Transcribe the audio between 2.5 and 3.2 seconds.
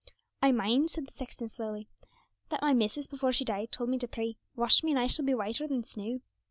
my missus,